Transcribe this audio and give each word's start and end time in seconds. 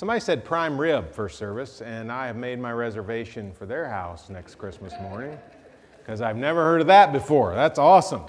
Somebody 0.00 0.20
said 0.20 0.44
prime 0.44 0.80
rib 0.80 1.12
first 1.12 1.38
service, 1.38 1.80
and 1.80 2.12
I 2.12 2.28
have 2.28 2.36
made 2.36 2.60
my 2.60 2.70
reservation 2.70 3.50
for 3.52 3.66
their 3.66 3.88
house 3.88 4.30
next 4.30 4.54
Christmas 4.54 4.92
morning 5.02 5.36
because 5.98 6.20
I've 6.20 6.36
never 6.36 6.62
heard 6.62 6.80
of 6.80 6.86
that 6.86 7.12
before. 7.12 7.52
That's 7.56 7.80
awesome. 7.80 8.22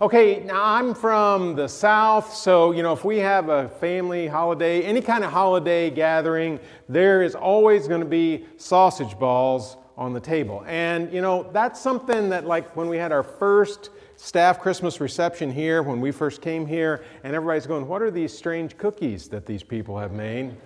Okay, 0.00 0.42
now 0.42 0.60
I'm 0.60 0.96
from 0.96 1.54
the 1.54 1.68
South, 1.68 2.34
so 2.34 2.72
you 2.72 2.82
know, 2.82 2.92
if 2.92 3.04
we 3.04 3.18
have 3.18 3.50
a 3.50 3.68
family 3.68 4.26
holiday, 4.26 4.82
any 4.82 5.00
kind 5.00 5.22
of 5.22 5.30
holiday 5.30 5.90
gathering, 5.90 6.58
there 6.88 7.22
is 7.22 7.36
always 7.36 7.86
going 7.86 8.00
to 8.00 8.04
be 8.04 8.44
sausage 8.56 9.16
balls 9.16 9.76
on 9.96 10.12
the 10.12 10.20
table. 10.20 10.64
And 10.66 11.12
you 11.12 11.20
know, 11.20 11.48
that's 11.52 11.80
something 11.80 12.30
that, 12.30 12.46
like, 12.46 12.74
when 12.74 12.88
we 12.88 12.96
had 12.96 13.12
our 13.12 13.22
first 13.22 13.90
staff 14.16 14.58
Christmas 14.58 15.00
reception 15.00 15.52
here, 15.52 15.84
when 15.84 16.00
we 16.00 16.10
first 16.10 16.42
came 16.42 16.66
here, 16.66 17.04
and 17.22 17.32
everybody's 17.32 17.68
going, 17.68 17.86
What 17.86 18.02
are 18.02 18.10
these 18.10 18.36
strange 18.36 18.76
cookies 18.76 19.28
that 19.28 19.46
these 19.46 19.62
people 19.62 19.96
have 19.96 20.10
made? 20.10 20.56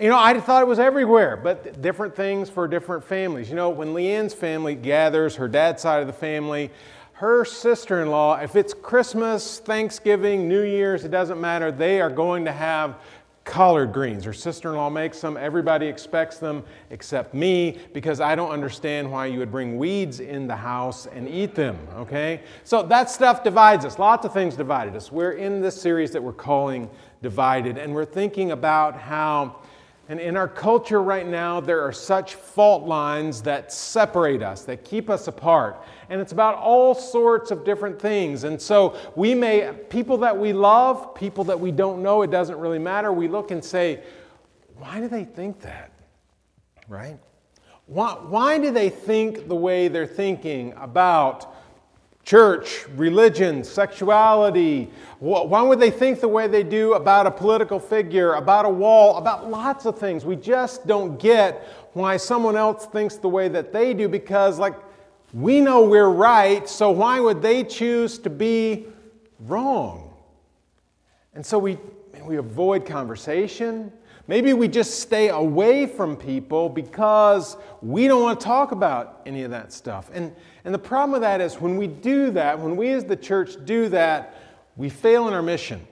You 0.00 0.08
know, 0.08 0.18
I 0.18 0.40
thought 0.40 0.62
it 0.62 0.66
was 0.66 0.78
everywhere, 0.78 1.36
but 1.36 1.82
different 1.82 2.16
things 2.16 2.48
for 2.48 2.66
different 2.66 3.04
families. 3.04 3.50
You 3.50 3.56
know, 3.56 3.68
when 3.68 3.92
Leanne's 3.92 4.32
family 4.32 4.74
gathers, 4.74 5.36
her 5.36 5.46
dad's 5.46 5.82
side 5.82 6.00
of 6.00 6.06
the 6.06 6.12
family, 6.14 6.70
her 7.12 7.44
sister 7.44 8.00
in 8.00 8.08
law, 8.08 8.36
if 8.36 8.56
it's 8.56 8.72
Christmas, 8.72 9.58
Thanksgiving, 9.58 10.48
New 10.48 10.62
Year's, 10.62 11.04
it 11.04 11.10
doesn't 11.10 11.38
matter, 11.38 11.70
they 11.70 12.00
are 12.00 12.08
going 12.08 12.46
to 12.46 12.52
have 12.52 12.96
collard 13.44 13.92
greens. 13.92 14.24
Her 14.24 14.32
sister 14.32 14.70
in 14.70 14.76
law 14.76 14.88
makes 14.88 15.20
them. 15.20 15.36
Everybody 15.36 15.86
expects 15.86 16.38
them 16.38 16.64
except 16.88 17.34
me 17.34 17.78
because 17.92 18.22
I 18.22 18.34
don't 18.34 18.50
understand 18.50 19.10
why 19.10 19.26
you 19.26 19.38
would 19.40 19.50
bring 19.50 19.76
weeds 19.76 20.20
in 20.20 20.46
the 20.46 20.56
house 20.56 21.08
and 21.08 21.28
eat 21.28 21.54
them, 21.54 21.76
okay? 21.96 22.40
So 22.64 22.82
that 22.84 23.10
stuff 23.10 23.44
divides 23.44 23.84
us. 23.84 23.98
Lots 23.98 24.24
of 24.24 24.32
things 24.32 24.56
divided 24.56 24.96
us. 24.96 25.12
We're 25.12 25.32
in 25.32 25.60
this 25.60 25.78
series 25.78 26.10
that 26.12 26.22
we're 26.22 26.32
calling 26.32 26.88
Divided, 27.22 27.76
and 27.76 27.94
we're 27.94 28.06
thinking 28.06 28.52
about 28.52 28.98
how 28.98 29.56
and 30.10 30.18
in 30.18 30.36
our 30.36 30.48
culture 30.48 31.00
right 31.00 31.24
now, 31.24 31.60
there 31.60 31.82
are 31.82 31.92
such 31.92 32.34
fault 32.34 32.82
lines 32.82 33.42
that 33.42 33.72
separate 33.72 34.42
us, 34.42 34.64
that 34.64 34.84
keep 34.84 35.08
us 35.08 35.28
apart. 35.28 35.84
And 36.08 36.20
it's 36.20 36.32
about 36.32 36.56
all 36.56 36.96
sorts 36.96 37.52
of 37.52 37.64
different 37.64 38.02
things. 38.02 38.42
And 38.42 38.60
so 38.60 38.96
we 39.14 39.36
may, 39.36 39.72
people 39.88 40.16
that 40.18 40.36
we 40.36 40.52
love, 40.52 41.14
people 41.14 41.44
that 41.44 41.60
we 41.60 41.70
don't 41.70 42.02
know, 42.02 42.22
it 42.22 42.32
doesn't 42.32 42.58
really 42.58 42.80
matter. 42.80 43.12
We 43.12 43.28
look 43.28 43.52
and 43.52 43.64
say, 43.64 44.02
why 44.78 44.98
do 44.98 45.06
they 45.06 45.22
think 45.22 45.60
that? 45.60 45.92
Right? 46.88 47.20
Why, 47.86 48.14
why 48.14 48.58
do 48.58 48.72
they 48.72 48.88
think 48.88 49.46
the 49.46 49.54
way 49.54 49.86
they're 49.86 50.08
thinking 50.08 50.72
about 50.76 51.54
church, 52.24 52.86
religion, 52.96 53.64
sexuality. 53.64 54.90
Why 55.18 55.62
would 55.62 55.80
they 55.80 55.90
think 55.90 56.20
the 56.20 56.28
way 56.28 56.46
they 56.46 56.62
do 56.62 56.94
about 56.94 57.26
a 57.26 57.30
political 57.30 57.78
figure, 57.78 58.34
about 58.34 58.64
a 58.64 58.68
wall, 58.68 59.16
about 59.16 59.50
lots 59.50 59.86
of 59.86 59.98
things? 59.98 60.24
We 60.24 60.36
just 60.36 60.86
don't 60.86 61.18
get 61.18 61.66
why 61.92 62.16
someone 62.16 62.56
else 62.56 62.86
thinks 62.86 63.16
the 63.16 63.28
way 63.28 63.48
that 63.48 63.72
they 63.72 63.94
do 63.94 64.08
because, 64.08 64.58
like, 64.58 64.74
we 65.32 65.60
know 65.60 65.82
we're 65.82 66.08
right, 66.08 66.68
so 66.68 66.90
why 66.90 67.20
would 67.20 67.40
they 67.40 67.64
choose 67.64 68.18
to 68.18 68.30
be 68.30 68.86
wrong? 69.40 70.12
And 71.34 71.44
so 71.44 71.58
we, 71.58 71.78
we 72.24 72.36
avoid 72.36 72.84
conversation. 72.84 73.92
Maybe 74.30 74.52
we 74.52 74.68
just 74.68 75.00
stay 75.00 75.28
away 75.28 75.86
from 75.86 76.16
people 76.16 76.68
because 76.68 77.56
we 77.82 78.06
don't 78.06 78.22
want 78.22 78.38
to 78.38 78.46
talk 78.46 78.70
about 78.70 79.22
any 79.26 79.42
of 79.42 79.50
that 79.50 79.72
stuff. 79.72 80.08
And, 80.14 80.36
and 80.64 80.72
the 80.72 80.78
problem 80.78 81.10
with 81.10 81.22
that 81.22 81.40
is 81.40 81.60
when 81.60 81.76
we 81.76 81.88
do 81.88 82.30
that, 82.30 82.60
when 82.60 82.76
we 82.76 82.90
as 82.90 83.04
the 83.04 83.16
church 83.16 83.56
do 83.64 83.88
that, 83.88 84.40
we 84.76 84.88
fail 84.88 85.26
in 85.26 85.34
our 85.34 85.42
mission 85.42 85.84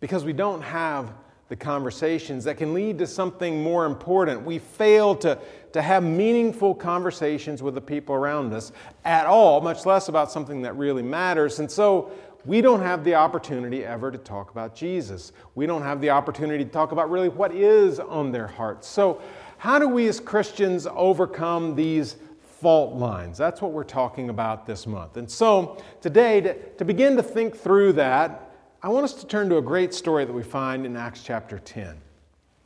because 0.00 0.24
we 0.24 0.32
don't 0.32 0.62
have 0.62 1.12
the 1.50 1.56
conversations 1.56 2.44
that 2.44 2.56
can 2.56 2.72
lead 2.72 2.96
to 2.96 3.06
something 3.06 3.62
more 3.62 3.84
important. 3.84 4.46
We 4.46 4.58
fail 4.58 5.14
to, 5.16 5.38
to 5.74 5.82
have 5.82 6.02
meaningful 6.02 6.74
conversations 6.74 7.62
with 7.62 7.74
the 7.74 7.82
people 7.82 8.14
around 8.14 8.54
us 8.54 8.72
at 9.04 9.26
all, 9.26 9.60
much 9.60 9.84
less 9.84 10.08
about 10.08 10.32
something 10.32 10.62
that 10.62 10.78
really 10.78 11.02
matters. 11.02 11.58
And 11.58 11.70
so 11.70 12.10
we 12.44 12.60
don't 12.60 12.80
have 12.80 13.04
the 13.04 13.14
opportunity 13.14 13.84
ever 13.84 14.10
to 14.10 14.18
talk 14.18 14.50
about 14.50 14.74
Jesus. 14.74 15.32
We 15.54 15.66
don't 15.66 15.82
have 15.82 16.00
the 16.00 16.10
opportunity 16.10 16.64
to 16.64 16.70
talk 16.70 16.92
about 16.92 17.10
really 17.10 17.28
what 17.28 17.54
is 17.54 18.00
on 18.00 18.32
their 18.32 18.46
hearts. 18.46 18.88
So, 18.88 19.20
how 19.58 19.78
do 19.78 19.88
we 19.88 20.08
as 20.08 20.18
Christians 20.18 20.88
overcome 20.90 21.76
these 21.76 22.16
fault 22.40 22.96
lines? 22.96 23.38
That's 23.38 23.62
what 23.62 23.70
we're 23.70 23.84
talking 23.84 24.28
about 24.28 24.66
this 24.66 24.88
month. 24.88 25.16
And 25.16 25.30
so, 25.30 25.80
today, 26.00 26.40
to, 26.40 26.54
to 26.54 26.84
begin 26.84 27.16
to 27.16 27.22
think 27.22 27.56
through 27.56 27.92
that, 27.94 28.50
I 28.82 28.88
want 28.88 29.04
us 29.04 29.14
to 29.14 29.26
turn 29.26 29.48
to 29.50 29.58
a 29.58 29.62
great 29.62 29.94
story 29.94 30.24
that 30.24 30.32
we 30.32 30.42
find 30.42 30.84
in 30.84 30.96
Acts 30.96 31.22
chapter 31.22 31.60
10. 31.60 31.96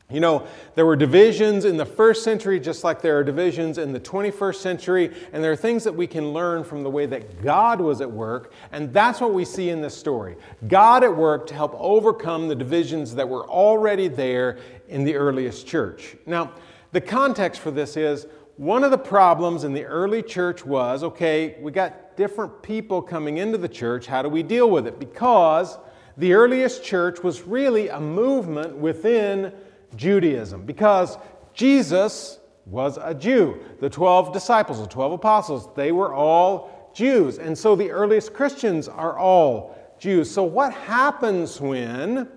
You 0.09 0.21
know, 0.21 0.47
there 0.77 0.87
were 0.87 0.95
divisions 0.95 1.65
in 1.65 1.77
the 1.77 1.85
first 1.85 2.23
century 2.23 2.61
just 2.61 2.85
like 2.85 3.03
there 3.03 3.19
are 3.19 3.25
divisions 3.25 3.77
in 3.77 3.93
the 3.93 3.99
21st 3.99 4.55
century, 4.55 5.13
and 5.33 5.43
there 5.43 5.51
are 5.51 5.57
things 5.57 5.83
that 5.83 5.93
we 5.93 6.07
can 6.07 6.33
learn 6.33 6.63
from 6.63 6.85
the 6.85 6.91
way 6.91 7.07
that 7.07 7.43
God 7.43 7.81
was 7.81 8.01
at 8.01 8.09
work, 8.09 8.53
and 8.71 8.93
that's 8.93 9.21
what 9.21 9.35
we 9.35 9.45
see 9.45 9.71
in 9.71 9.81
this 9.81 9.97
story. 9.97 10.37
God 10.69 11.03
at 11.03 11.17
work 11.17 11.49
to 11.49 11.55
help 11.55 11.75
overcome 11.77 12.47
the 12.47 12.55
divisions 12.55 13.17
that 13.17 13.29
were 13.29 13.49
already 13.49 14.07
there 14.07 14.59
in 14.89 15.03
the 15.03 15.17
earliest 15.17 15.67
church. 15.67 16.17
Now, 16.25 16.53
the 16.93 17.01
context 17.01 17.61
for 17.61 17.73
this 17.73 17.97
is 17.97 18.29
one 18.59 18.85
of 18.85 18.93
the 18.93 18.99
problems 18.99 19.65
in 19.65 19.73
the 19.73 19.85
early 19.85 20.23
church 20.23 20.65
was 20.65 21.03
okay, 21.03 21.57
we 21.61 21.73
got 21.73 22.17
different 22.17 22.63
people 22.63 23.03
coming 23.03 23.39
into 23.39 23.59
the 23.59 23.69
church. 23.69 24.07
How 24.07 24.23
do 24.23 24.29
we 24.29 24.45
deal 24.45 24.71
with 24.71 24.87
it? 24.87 25.01
Because 25.01 25.79
the 26.17 26.33
earliest 26.33 26.85
church 26.85 27.25
was 27.25 27.43
really 27.43 27.89
a 27.89 28.01
movement 28.01 28.77
within 28.77 29.53
Judaism 29.95 30.65
because 30.65 31.19
Jesus 31.55 32.41
was 32.67 32.99
a 33.01 33.15
Jew. 33.15 33.61
The 33.81 33.89
12 33.89 34.33
disciples, 34.33 34.81
the 34.81 34.87
12 34.87 35.13
apostles, 35.13 35.69
they 35.77 35.93
were 35.93 36.13
all 36.13 36.91
Jews. 36.95 37.39
And 37.39 37.57
so 37.57 37.77
the 37.77 37.91
earliest 37.91 38.35
Christians 38.35 38.89
are 38.89 39.17
all 39.17 39.77
Jews. 39.99 40.31
So 40.31 40.43
what 40.43 40.73
happens 40.73 41.61
when 41.61 42.29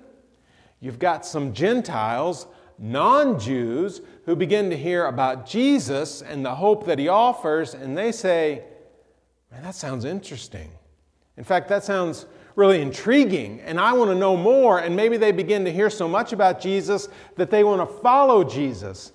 you've 0.80 1.00
got 1.00 1.26
some 1.26 1.54
Gentiles, 1.54 2.48
non 2.78 3.40
Jews, 3.40 4.02
who 4.26 4.36
begin 4.36 4.70
to 4.70 4.78
hear 4.78 5.08
about 5.08 5.46
Jesus 5.46 6.22
and 6.22 6.46
the 6.46 6.56
hope 6.56 6.86
that 6.86 7.00
he 7.00 7.08
offers, 7.08 7.74
and 7.74 7.98
they 7.98 8.12
say, 8.12 8.64
Man, 9.52 9.64
that 9.64 9.74
sounds 9.74 10.06
interesting. 10.06 10.72
In 11.38 11.44
fact, 11.44 11.70
that 11.70 11.84
sounds 11.84 12.28
really 12.60 12.82
intriguing 12.82 13.62
and 13.62 13.80
I 13.80 13.94
want 13.94 14.12
to 14.12 14.16
know 14.16 14.36
more. 14.36 14.80
And 14.80 14.96
maybe 14.96 15.16
they 15.16 15.32
begin 15.32 15.64
to 15.64 15.72
hear 15.72 15.90
so 15.90 16.08
much 16.08 16.34
about 16.34 16.60
Jesus 16.60 17.08
that 17.38 17.50
they 17.50 17.64
want 17.64 17.90
to 17.90 17.96
follow 18.02 18.44
Jesus. 18.44 19.14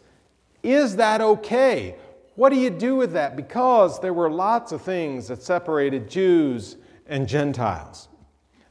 Is 0.63 0.97
that 0.97 1.21
okay? 1.21 1.95
What 2.37 2.49
do 2.49 2.57
you 2.57 2.71
do 2.71 2.97
with 2.97 3.13
that? 3.13 3.37
Because 3.37 4.01
there 4.01 4.15
were 4.15 4.31
lots 4.31 4.73
of 4.73 4.81
things 4.81 5.29
that 5.29 5.43
separated 5.43 6.09
Jews 6.09 6.77
and 7.07 7.29
Gentiles. 7.29 8.09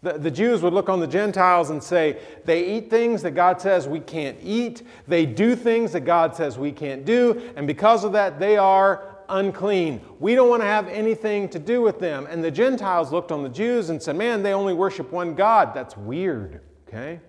The, 0.01 0.17
the, 0.17 0.31
Jews 0.31 0.61
would 0.63 0.73
look 0.73 0.89
on 0.89 0.99
the 0.99 1.07
Gentiles 1.07 1.69
and 1.69 1.81
say, 1.81 2.19
they 2.43 2.75
eat 2.75 2.89
things 2.89 3.21
that 3.21 3.31
God 3.31 3.61
says 3.61 3.87
we 3.87 4.01
can't 4.01 4.37
eat. 4.43 4.81
They 5.07 5.25
do 5.25 5.55
things 5.55 5.93
that 5.93 6.01
God 6.01 6.35
says 6.35 6.57
we 6.57 6.73
can't 6.73 7.05
do. 7.05 7.53
And 7.55 7.67
because 7.67 8.03
of 8.03 8.11
that, 8.13 8.37
they 8.37 8.57
are 8.57 9.12
unclean. 9.29 10.01
We 10.19 10.35
don't 10.35 10.49
want 10.49 10.61
to 10.61 10.67
have 10.67 10.87
anything 10.87 11.49
to 11.49 11.59
do 11.59 11.81
with 11.81 11.99
them. 11.99 12.27
And 12.29 12.43
the 12.43 12.51
Gentiles 12.51 13.11
looked 13.11 13.31
on 13.31 13.43
the 13.43 13.49
Jews 13.49 13.89
and 13.89 14.01
said, 14.01 14.15
Man, 14.15 14.43
they 14.43 14.53
only 14.53 14.73
worship 14.73 15.11
one 15.11 15.35
God. 15.35 15.73
That's 15.73 15.95
weird, 15.97 16.61
okay? 16.87 17.19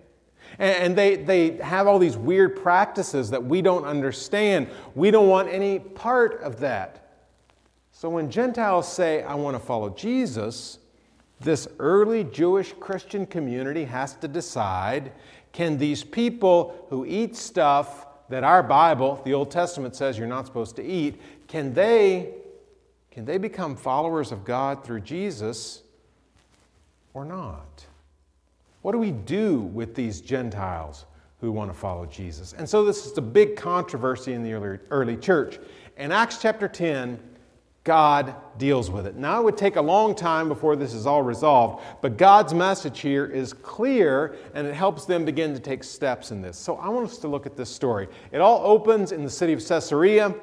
And 0.59 0.95
they, 0.95 1.17
they 1.17 1.57
have 1.57 1.87
all 1.87 1.99
these 1.99 2.17
weird 2.17 2.55
practices 2.55 3.29
that 3.31 3.43
we 3.43 3.61
don't 3.61 3.83
understand. 3.83 4.69
We 4.93 5.11
don't 5.11 5.27
want 5.27 5.49
any 5.49 5.79
part 5.79 6.41
of 6.41 6.59
that. 6.59 7.01
So 7.91 8.09
when 8.09 8.29
Gentiles 8.29 8.91
say, 8.91 9.23
I 9.23 9.35
want 9.35 9.55
to 9.55 9.59
follow 9.59 9.89
Jesus, 9.89 10.79
this 11.39 11.67
early 11.79 12.23
Jewish 12.23 12.73
Christian 12.79 13.25
community 13.25 13.85
has 13.85 14.15
to 14.17 14.27
decide 14.27 15.11
can 15.51 15.77
these 15.77 16.03
people 16.03 16.85
who 16.89 17.05
eat 17.05 17.35
stuff 17.35 18.05
that 18.29 18.43
our 18.43 18.63
Bible, 18.63 19.21
the 19.23 19.33
Old 19.33 19.51
Testament, 19.51 19.95
says 19.95 20.17
you're 20.17 20.27
not 20.27 20.45
supposed 20.45 20.75
to 20.77 20.83
eat, 20.83 21.19
can 21.47 21.73
they, 21.73 22.33
can 23.11 23.25
they 23.25 23.37
become 23.37 23.75
followers 23.75 24.31
of 24.31 24.43
God 24.43 24.83
through 24.83 25.01
Jesus 25.01 25.83
or 27.13 27.25
not? 27.25 27.85
What 28.81 28.91
do 28.91 28.97
we 28.97 29.11
do 29.11 29.61
with 29.61 29.95
these 29.95 30.21
Gentiles 30.21 31.05
who 31.41 31.51
want 31.51 31.71
to 31.71 31.77
follow 31.77 32.05
Jesus? 32.05 32.53
And 32.53 32.67
so 32.67 32.85
this 32.85 33.05
is 33.05 33.17
a 33.17 33.21
big 33.21 33.55
controversy 33.55 34.33
in 34.33 34.43
the 34.43 34.53
early, 34.53 34.79
early 34.89 35.17
church. 35.17 35.59
In 35.97 36.11
Acts 36.11 36.39
chapter 36.41 36.67
10, 36.67 37.19
God 37.85 38.35
deals 38.57 38.89
with 38.89 39.05
it. 39.05 39.15
Now, 39.15 39.39
it 39.39 39.43
would 39.45 39.57
take 39.57 39.75
a 39.75 39.81
long 39.81 40.15
time 40.15 40.49
before 40.49 40.75
this 40.75 40.93
is 40.93 41.05
all 41.05 41.21
resolved, 41.21 41.83
but 42.01 42.17
God's 42.17 42.53
message 42.53 42.99
here 42.99 43.25
is 43.25 43.53
clear 43.53 44.35
and 44.53 44.67
it 44.67 44.73
helps 44.73 45.05
them 45.05 45.23
begin 45.23 45.53
to 45.53 45.59
take 45.59 45.83
steps 45.83 46.31
in 46.31 46.41
this. 46.41 46.57
So, 46.57 46.75
I 46.77 46.89
want 46.89 47.05
us 47.05 47.19
to 47.19 47.27
look 47.27 47.45
at 47.45 47.55
this 47.55 47.69
story. 47.69 48.07
It 48.31 48.41
all 48.41 48.61
opens 48.65 49.11
in 49.11 49.23
the 49.23 49.29
city 49.29 49.53
of 49.53 49.65
Caesarea 49.65 50.35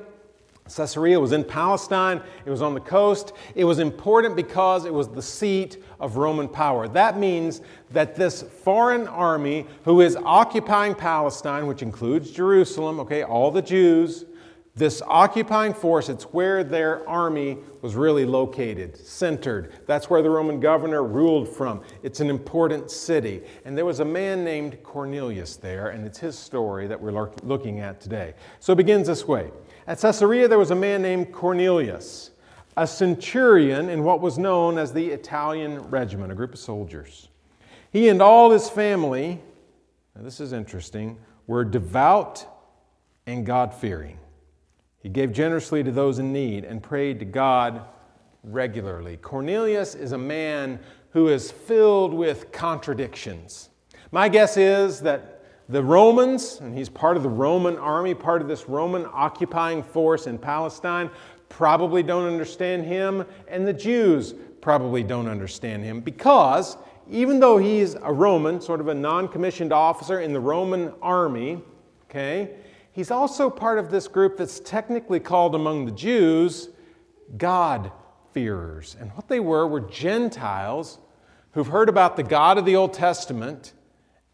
Caesarea 0.68 1.18
was 1.18 1.32
in 1.32 1.44
Palestine, 1.44 2.22
it 2.46 2.50
was 2.50 2.62
on 2.62 2.72
the 2.72 2.80
coast. 2.80 3.32
It 3.54 3.64
was 3.64 3.78
important 3.78 4.36
because 4.36 4.84
it 4.84 4.94
was 4.94 5.08
the 5.08 5.20
seat 5.20 5.82
of 5.98 6.16
Roman 6.16 6.48
power. 6.48 6.88
That 6.88 7.18
means 7.18 7.62
that 7.90 8.14
this 8.14 8.42
foreign 8.42 9.08
army 9.08 9.66
who 9.84 10.00
is 10.00 10.16
occupying 10.16 10.94
Palestine, 10.94 11.66
which 11.66 11.82
includes 11.82 12.30
Jerusalem, 12.30 13.00
okay, 13.00 13.24
all 13.24 13.50
the 13.50 13.60
Jews, 13.60 14.24
this 14.74 15.02
occupying 15.06 15.74
force, 15.74 16.08
it's 16.08 16.24
where 16.24 16.64
their 16.64 17.06
army 17.06 17.58
was 17.82 17.94
really 17.94 18.24
located, 18.24 18.96
centered. 18.96 19.74
That's 19.86 20.08
where 20.08 20.22
the 20.22 20.30
Roman 20.30 20.60
governor 20.60 21.04
ruled 21.04 21.46
from. 21.46 21.82
It's 22.02 22.20
an 22.20 22.30
important 22.30 22.90
city. 22.90 23.42
And 23.66 23.76
there 23.76 23.84
was 23.84 24.00
a 24.00 24.04
man 24.04 24.44
named 24.44 24.82
Cornelius 24.82 25.56
there, 25.56 25.88
and 25.88 26.06
it's 26.06 26.18
his 26.18 26.38
story 26.38 26.86
that 26.86 26.98
we're 26.98 27.30
looking 27.42 27.80
at 27.80 28.00
today. 28.00 28.32
So 28.60 28.72
it 28.72 28.76
begins 28.76 29.08
this 29.08 29.28
way 29.28 29.50
At 29.86 29.98
Caesarea, 29.98 30.48
there 30.48 30.58
was 30.58 30.70
a 30.70 30.76
man 30.76 31.02
named 31.02 31.32
Cornelius, 31.32 32.30
a 32.74 32.86
centurion 32.86 33.90
in 33.90 34.04
what 34.04 34.22
was 34.22 34.38
known 34.38 34.78
as 34.78 34.94
the 34.94 35.10
Italian 35.10 35.80
regiment, 35.90 36.32
a 36.32 36.34
group 36.34 36.54
of 36.54 36.58
soldiers. 36.58 37.28
He 37.90 38.08
and 38.08 38.22
all 38.22 38.50
his 38.50 38.70
family, 38.70 39.38
this 40.16 40.40
is 40.40 40.54
interesting, 40.54 41.18
were 41.46 41.62
devout 41.62 42.46
and 43.26 43.44
God 43.44 43.74
fearing. 43.74 44.18
He 45.02 45.08
gave 45.08 45.32
generously 45.32 45.82
to 45.82 45.90
those 45.90 46.18
in 46.18 46.32
need 46.32 46.64
and 46.64 46.82
prayed 46.82 47.18
to 47.18 47.24
God 47.24 47.82
regularly. 48.44 49.16
Cornelius 49.16 49.94
is 49.94 50.12
a 50.12 50.18
man 50.18 50.78
who 51.10 51.28
is 51.28 51.50
filled 51.50 52.14
with 52.14 52.52
contradictions. 52.52 53.70
My 54.12 54.28
guess 54.28 54.56
is 54.56 55.00
that 55.00 55.44
the 55.68 55.82
Romans, 55.82 56.58
and 56.60 56.76
he's 56.76 56.88
part 56.88 57.16
of 57.16 57.22
the 57.22 57.28
Roman 57.28 57.76
army, 57.78 58.14
part 58.14 58.42
of 58.42 58.48
this 58.48 58.68
Roman 58.68 59.06
occupying 59.12 59.82
force 59.82 60.26
in 60.26 60.38
Palestine, 60.38 61.10
probably 61.48 62.02
don't 62.02 62.26
understand 62.26 62.84
him, 62.84 63.24
and 63.48 63.66
the 63.66 63.72
Jews 63.72 64.34
probably 64.60 65.02
don't 65.02 65.28
understand 65.28 65.82
him 65.82 66.00
because 66.00 66.76
even 67.10 67.40
though 67.40 67.58
he's 67.58 67.94
a 67.94 68.12
Roman, 68.12 68.60
sort 68.60 68.80
of 68.80 68.88
a 68.88 68.94
non 68.94 69.28
commissioned 69.28 69.72
officer 69.72 70.20
in 70.20 70.32
the 70.32 70.40
Roman 70.40 70.92
army, 71.02 71.60
okay, 72.04 72.50
he's 72.92 73.10
also 73.10 73.50
part 73.50 73.78
of 73.78 73.90
this 73.90 74.08
group 74.08 74.36
that's 74.36 74.60
technically 74.60 75.20
called 75.20 75.54
among 75.54 75.86
the 75.86 75.92
Jews 75.92 76.68
God-fearers. 77.36 78.96
And 79.00 79.10
what 79.12 79.28
they 79.28 79.40
were 79.40 79.66
were 79.66 79.80
Gentiles 79.80 80.98
who've 81.52 81.66
heard 81.66 81.88
about 81.88 82.16
the 82.16 82.22
God 82.22 82.58
of 82.58 82.64
the 82.64 82.76
Old 82.76 82.92
Testament 82.92 83.72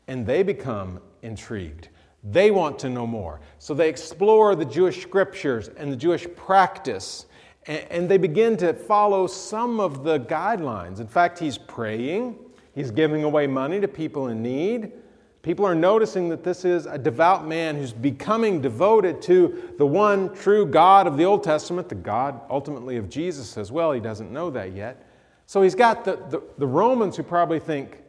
and 0.07 0.27
they 0.27 0.43
become 0.43 1.01
intrigued. 1.23 1.89
They 2.25 2.51
want 2.51 2.79
to 2.81 2.91
know 2.91 3.07
more. 3.07 3.41
So 3.59 3.75
they 3.75 3.89
explore 3.89 4.55
the 4.55 4.65
Jewish 4.65 5.03
scriptures 5.03 5.69
and 5.69 5.93
the 5.93 5.97
Jewish 5.97 6.27
practice 6.37 7.27
and 7.67 8.09
they 8.09 8.17
begin 8.17 8.57
to 8.57 8.73
follow 8.73 9.27
some 9.27 9.79
of 9.79 10.03
the 10.03 10.21
guidelines. 10.21 11.01
In 11.01 11.07
fact, 11.07 11.39
he's 11.39 11.59
praying, 11.59 12.39
he's 12.75 12.91
giving 12.91 13.25
away 13.25 13.47
money 13.47 13.79
to 13.79 13.89
people 13.89 14.29
in 14.29 14.43
need. 14.43 14.93
People 15.49 15.65
are 15.65 15.75
noticing 15.75 16.29
that 16.29 16.45
this 16.45 16.67
is 16.67 16.85
a 16.85 16.99
devout 16.99 17.49
man 17.49 17.75
who's 17.75 17.95
becoming 17.95 18.61
devoted 18.61 19.23
to 19.23 19.73
the 19.79 19.87
one 19.87 20.35
true 20.35 20.67
God 20.67 21.07
of 21.07 21.17
the 21.17 21.25
Old 21.25 21.43
Testament, 21.43 21.89
the 21.89 21.95
God 21.95 22.39
ultimately 22.51 22.99
of 22.99 23.09
Jesus 23.09 23.57
as 23.57 23.73
well. 23.73 23.93
He 23.93 24.01
doesn't 24.01 24.31
know 24.31 24.51
that 24.51 24.75
yet. 24.75 25.09
So 25.47 25.63
he's 25.63 25.75
got 25.75 26.05
the, 26.05 26.17
the, 26.29 26.43
the 26.59 26.67
Romans 26.67 27.17
who 27.17 27.23
probably 27.23 27.61
think, 27.61 28.03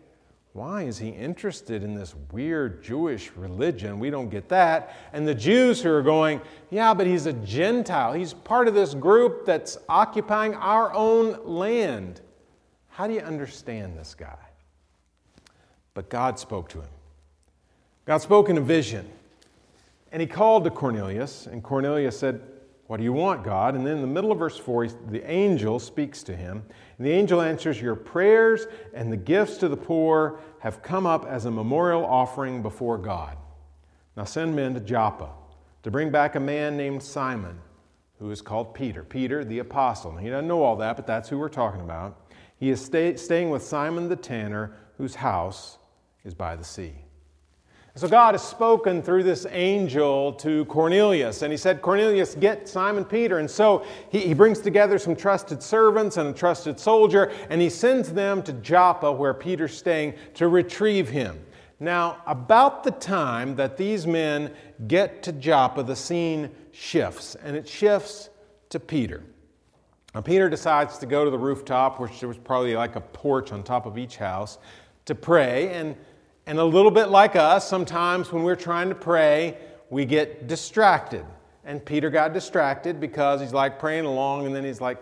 why 0.51 0.81
is 0.81 0.97
he 0.97 1.07
interested 1.07 1.81
in 1.81 1.95
this 1.95 2.13
weird 2.33 2.83
Jewish 2.83 3.31
religion? 3.37 3.99
We 3.99 4.09
don't 4.09 4.27
get 4.27 4.49
that. 4.49 4.97
And 5.13 5.25
the 5.25 5.33
Jews 5.33 5.81
who 5.81 5.93
are 5.93 6.01
going, 6.01 6.41
yeah, 6.69 6.93
but 6.93 7.07
he's 7.07 7.25
a 7.25 7.31
Gentile. 7.31 8.11
He's 8.11 8.33
part 8.33 8.67
of 8.67 8.73
this 8.73 8.93
group 8.93 9.45
that's 9.45 9.77
occupying 9.87 10.55
our 10.55 10.93
own 10.93 11.39
land. 11.45 12.19
How 12.89 13.07
do 13.07 13.13
you 13.13 13.21
understand 13.21 13.97
this 13.97 14.13
guy? 14.13 14.35
But 15.93 16.09
God 16.09 16.37
spoke 16.37 16.67
to 16.71 16.81
him. 16.81 16.89
God 18.09 18.23
spoke 18.23 18.49
in 18.49 18.57
a 18.57 18.61
vision, 18.61 19.07
and 20.11 20.19
he 20.19 20.27
called 20.27 20.63
to 20.63 20.71
Cornelius, 20.71 21.45
and 21.45 21.61
Cornelius 21.61 22.17
said, 22.17 22.41
What 22.87 22.97
do 22.97 23.03
you 23.03 23.13
want, 23.13 23.43
God? 23.43 23.75
And 23.75 23.85
then 23.85 23.97
in 23.97 24.01
the 24.01 24.07
middle 24.07 24.31
of 24.31 24.39
verse 24.39 24.57
4, 24.57 24.87
the 24.87 25.23
angel 25.29 25.77
speaks 25.77 26.23
to 26.23 26.35
him, 26.35 26.63
and 26.97 27.05
the 27.05 27.11
angel 27.11 27.39
answers, 27.39 27.79
Your 27.79 27.95
prayers 27.95 28.65
and 28.95 29.11
the 29.11 29.15
gifts 29.15 29.57
to 29.57 29.67
the 29.67 29.77
poor 29.77 30.39
have 30.57 30.81
come 30.81 31.05
up 31.05 31.23
as 31.27 31.45
a 31.45 31.51
memorial 31.51 32.03
offering 32.03 32.63
before 32.63 32.97
God. 32.97 33.37
Now 34.17 34.23
send 34.23 34.55
men 34.55 34.73
to 34.73 34.79
Joppa 34.79 35.29
to 35.83 35.91
bring 35.91 36.09
back 36.09 36.33
a 36.33 36.39
man 36.39 36.75
named 36.75 37.03
Simon, 37.03 37.59
who 38.17 38.31
is 38.31 38.41
called 38.41 38.73
Peter. 38.73 39.03
Peter, 39.03 39.45
the 39.45 39.59
apostle. 39.59 40.13
Now, 40.13 40.17
he 40.17 40.31
doesn't 40.31 40.47
know 40.47 40.63
all 40.63 40.77
that, 40.77 40.95
but 40.95 41.05
that's 41.05 41.29
who 41.29 41.37
we're 41.37 41.47
talking 41.47 41.81
about. 41.81 42.19
He 42.57 42.71
is 42.71 42.83
stay, 42.83 43.17
staying 43.17 43.51
with 43.51 43.61
Simon 43.61 44.09
the 44.09 44.15
tanner, 44.15 44.75
whose 44.97 45.13
house 45.13 45.77
is 46.25 46.33
by 46.33 46.55
the 46.55 46.63
sea. 46.63 46.95
So 47.99 48.07
God 48.07 48.33
has 48.33 48.47
spoken 48.47 49.01
through 49.01 49.23
this 49.23 49.45
angel 49.49 50.31
to 50.35 50.63
Cornelius, 50.67 51.41
and 51.41 51.51
he 51.51 51.57
said, 51.57 51.81
Cornelius, 51.81 52.33
get 52.33 52.65
Simon 52.65 53.03
Peter. 53.03 53.39
And 53.39 53.51
so 53.51 53.85
he, 54.09 54.19
he 54.19 54.33
brings 54.33 54.59
together 54.59 54.97
some 54.97 55.17
trusted 55.17 55.61
servants 55.61 56.15
and 56.15 56.29
a 56.29 56.31
trusted 56.31 56.79
soldier, 56.79 57.29
and 57.49 57.59
he 57.59 57.69
sends 57.69 58.13
them 58.13 58.41
to 58.43 58.53
Joppa, 58.53 59.11
where 59.11 59.33
Peter's 59.33 59.77
staying, 59.77 60.13
to 60.35 60.47
retrieve 60.47 61.09
him. 61.09 61.45
Now, 61.81 62.23
about 62.25 62.85
the 62.85 62.91
time 62.91 63.57
that 63.57 63.75
these 63.75 64.07
men 64.07 64.53
get 64.87 65.21
to 65.23 65.33
Joppa, 65.33 65.83
the 65.83 65.97
scene 65.97 66.51
shifts, 66.71 67.35
and 67.35 67.53
it 67.53 67.67
shifts 67.67 68.29
to 68.69 68.79
Peter. 68.79 69.25
Now, 70.15 70.21
Peter 70.21 70.47
decides 70.47 70.99
to 70.99 71.05
go 71.05 71.25
to 71.25 71.31
the 71.31 71.37
rooftop, 71.37 71.99
which 71.99 72.21
there 72.21 72.29
was 72.29 72.37
probably 72.37 72.77
like 72.77 72.95
a 72.95 73.01
porch 73.01 73.51
on 73.51 73.61
top 73.61 73.85
of 73.85 73.97
each 73.97 74.15
house, 74.15 74.57
to 75.03 75.13
pray. 75.13 75.73
And 75.73 75.97
and 76.49 76.57
a 76.57 76.65
little 76.65 76.89
bit 76.89 77.09
like 77.09 77.35
us, 77.35 77.69
sometimes 77.69 78.31
when 78.33 78.41
we're 78.41 78.55
trying 78.55 78.89
to 78.89 78.95
pray, 78.95 79.55
we 79.91 80.03
get 80.03 80.47
distracted. 80.47 81.23
And 81.63 81.85
Peter 81.85 82.09
got 82.09 82.33
distracted 82.33 82.99
because 82.99 83.39
he's 83.39 83.53
like 83.53 83.77
praying 83.77 84.05
along, 84.05 84.47
and 84.47 84.55
then 84.55 84.63
he's 84.63 84.81
like, 84.81 84.97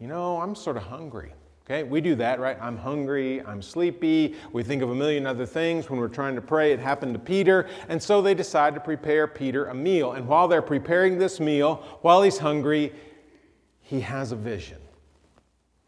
you 0.00 0.08
know, 0.08 0.40
I'm 0.40 0.56
sort 0.56 0.76
of 0.76 0.82
hungry. 0.82 1.32
Okay, 1.64 1.84
we 1.84 2.00
do 2.00 2.16
that, 2.16 2.40
right? 2.40 2.58
I'm 2.60 2.76
hungry, 2.76 3.40
I'm 3.42 3.62
sleepy. 3.62 4.34
We 4.50 4.64
think 4.64 4.82
of 4.82 4.90
a 4.90 4.94
million 4.94 5.26
other 5.26 5.46
things 5.46 5.88
when 5.88 6.00
we're 6.00 6.08
trying 6.08 6.34
to 6.34 6.40
pray. 6.40 6.72
It 6.72 6.80
happened 6.80 7.14
to 7.14 7.20
Peter. 7.20 7.68
And 7.88 8.02
so 8.02 8.20
they 8.20 8.34
decide 8.34 8.74
to 8.74 8.80
prepare 8.80 9.28
Peter 9.28 9.66
a 9.66 9.74
meal. 9.74 10.14
And 10.14 10.26
while 10.26 10.48
they're 10.48 10.60
preparing 10.60 11.18
this 11.18 11.38
meal, 11.38 11.84
while 12.00 12.20
he's 12.20 12.38
hungry, 12.38 12.92
he 13.80 14.00
has 14.00 14.32
a 14.32 14.36
vision. 14.36 14.78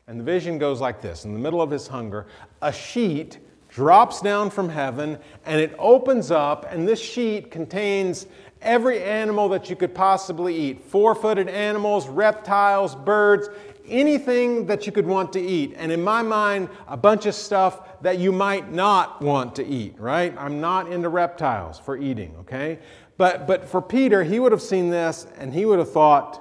And 0.06 0.20
the 0.20 0.24
vision 0.24 0.58
goes 0.58 0.80
like 0.80 1.00
this 1.02 1.24
In 1.24 1.32
the 1.32 1.40
middle 1.40 1.60
of 1.60 1.72
his 1.72 1.88
hunger, 1.88 2.28
a 2.60 2.72
sheet 2.72 3.40
drops 3.72 4.20
down 4.20 4.50
from 4.50 4.68
heaven 4.68 5.18
and 5.46 5.60
it 5.60 5.74
opens 5.78 6.30
up, 6.30 6.66
and 6.70 6.86
this 6.86 7.00
sheet 7.00 7.50
contains 7.50 8.26
every 8.60 9.02
animal 9.02 9.48
that 9.48 9.70
you 9.70 9.74
could 9.74 9.94
possibly 9.94 10.54
eat 10.54 10.80
four 10.80 11.14
footed 11.14 11.48
animals, 11.48 12.06
reptiles, 12.06 12.94
birds, 12.94 13.48
anything 13.88 14.66
that 14.66 14.86
you 14.86 14.92
could 14.92 15.06
want 15.06 15.32
to 15.32 15.40
eat. 15.40 15.74
And 15.76 15.90
in 15.90 16.02
my 16.02 16.22
mind, 16.22 16.68
a 16.86 16.96
bunch 16.96 17.26
of 17.26 17.34
stuff 17.34 18.00
that 18.02 18.18
you 18.18 18.30
might 18.30 18.70
not 18.70 19.20
want 19.20 19.56
to 19.56 19.66
eat, 19.66 19.98
right? 19.98 20.34
I'm 20.38 20.60
not 20.60 20.92
into 20.92 21.08
reptiles 21.08 21.78
for 21.78 21.96
eating, 21.96 22.36
okay? 22.40 22.78
But, 23.16 23.46
but 23.46 23.64
for 23.68 23.82
Peter, 23.82 24.22
he 24.22 24.38
would 24.38 24.52
have 24.52 24.62
seen 24.62 24.90
this 24.90 25.26
and 25.38 25.52
he 25.52 25.64
would 25.64 25.78
have 25.78 25.90
thought, 25.90 26.40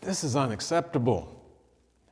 this 0.00 0.24
is 0.24 0.36
unacceptable. 0.36 1.28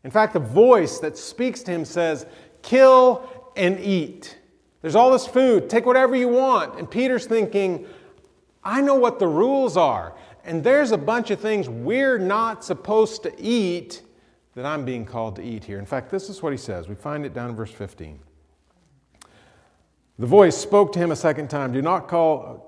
In 0.04 0.10
fact, 0.10 0.32
the 0.32 0.40
voice 0.40 0.98
that 1.00 1.18
speaks 1.18 1.62
to 1.64 1.72
him 1.72 1.84
says, 1.84 2.26
Kill 2.62 3.28
and 3.60 3.78
eat. 3.78 4.38
There's 4.80 4.96
all 4.96 5.12
this 5.12 5.26
food, 5.26 5.68
take 5.68 5.84
whatever 5.84 6.16
you 6.16 6.28
want. 6.28 6.78
And 6.78 6.90
Peter's 6.90 7.26
thinking, 7.26 7.86
I 8.64 8.80
know 8.80 8.94
what 8.94 9.18
the 9.18 9.26
rules 9.26 9.76
are, 9.76 10.14
and 10.44 10.64
there's 10.64 10.92
a 10.92 10.98
bunch 10.98 11.30
of 11.30 11.40
things 11.40 11.68
we're 11.68 12.18
not 12.18 12.64
supposed 12.64 13.22
to 13.24 13.32
eat 13.38 14.02
that 14.54 14.64
I'm 14.64 14.86
being 14.86 15.04
called 15.04 15.36
to 15.36 15.42
eat 15.42 15.64
here. 15.64 15.78
In 15.78 15.84
fact, 15.84 16.10
this 16.10 16.30
is 16.30 16.42
what 16.42 16.52
he 16.52 16.56
says. 16.56 16.88
We 16.88 16.94
find 16.94 17.26
it 17.26 17.34
down 17.34 17.50
in 17.50 17.56
verse 17.56 17.70
15. 17.70 18.18
The 20.18 20.26
voice 20.26 20.56
spoke 20.56 20.92
to 20.92 20.98
him 20.98 21.10
a 21.12 21.16
second 21.16 21.48
time 21.48 21.72
Do 21.72 21.82
not 21.82 22.08
call. 22.08 22.66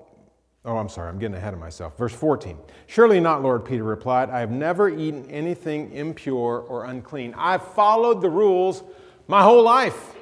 Oh, 0.65 0.77
I'm 0.77 0.89
sorry, 0.89 1.09
I'm 1.09 1.19
getting 1.19 1.35
ahead 1.35 1.53
of 1.53 1.59
myself. 1.59 1.97
Verse 1.97 2.13
14. 2.13 2.57
Surely 2.85 3.19
not, 3.19 3.41
Lord, 3.41 3.65
Peter 3.65 3.83
replied. 3.83 4.29
I 4.29 4.39
have 4.39 4.51
never 4.51 4.89
eaten 4.89 5.29
anything 5.29 5.91
impure 5.91 6.59
or 6.59 6.85
unclean. 6.85 7.33
I've 7.35 7.67
followed 7.73 8.21
the 8.21 8.29
rules 8.29 8.83
my 9.27 9.41
whole 9.41 9.63
life. 9.63 10.15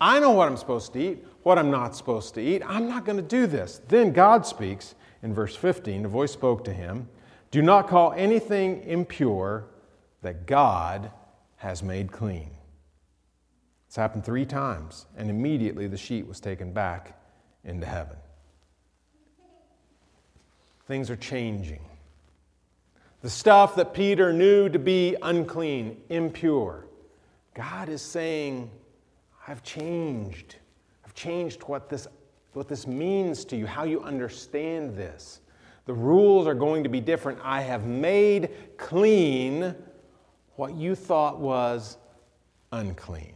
I 0.00 0.18
know 0.18 0.30
what 0.30 0.48
I'm 0.48 0.56
supposed 0.56 0.92
to 0.94 0.98
eat, 1.00 1.24
what 1.42 1.58
I'm 1.58 1.70
not 1.70 1.94
supposed 1.94 2.34
to 2.34 2.40
eat. 2.40 2.62
I'm 2.66 2.88
not 2.88 3.04
going 3.04 3.16
to 3.16 3.22
do 3.22 3.46
this. 3.46 3.80
Then 3.88 4.12
God 4.12 4.46
speaks 4.46 4.94
in 5.22 5.34
verse 5.34 5.54
15. 5.54 6.02
The 6.02 6.08
voice 6.08 6.32
spoke 6.32 6.64
to 6.64 6.72
him 6.72 7.08
Do 7.50 7.60
not 7.60 7.88
call 7.88 8.12
anything 8.12 8.82
impure 8.84 9.66
that 10.22 10.46
God 10.46 11.10
has 11.56 11.82
made 11.82 12.10
clean. 12.12 12.50
It's 13.86 13.96
happened 13.96 14.24
three 14.24 14.46
times, 14.46 15.06
and 15.16 15.28
immediately 15.28 15.86
the 15.88 15.96
sheet 15.96 16.26
was 16.26 16.40
taken 16.40 16.72
back 16.72 17.20
into 17.64 17.86
heaven. 17.86 18.16
Things 20.86 21.10
are 21.10 21.16
changing. 21.16 21.82
the 23.20 23.28
stuff 23.28 23.76
that 23.76 23.92
Peter 23.92 24.32
knew 24.32 24.68
to 24.70 24.78
be 24.78 25.16
unclean, 25.20 26.00
impure. 26.08 26.86
God 27.54 27.90
is 27.90 28.00
saying, 28.00 28.70
I've 29.50 29.64
changed. 29.64 30.54
I've 31.04 31.12
changed 31.12 31.62
what 31.64 31.88
this, 31.88 32.06
what 32.52 32.68
this 32.68 32.86
means 32.86 33.44
to 33.46 33.56
you, 33.56 33.66
how 33.66 33.82
you 33.82 34.00
understand 34.00 34.96
this. 34.96 35.40
The 35.86 35.92
rules 35.92 36.46
are 36.46 36.54
going 36.54 36.84
to 36.84 36.88
be 36.88 37.00
different. 37.00 37.40
I 37.42 37.60
have 37.62 37.84
made 37.84 38.50
clean 38.76 39.74
what 40.54 40.74
you 40.74 40.94
thought 40.94 41.40
was 41.40 41.96
unclean. 42.70 43.34